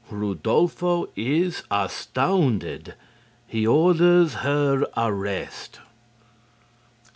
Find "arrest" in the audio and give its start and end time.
4.97-5.79